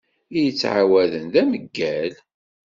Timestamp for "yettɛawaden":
0.45-1.25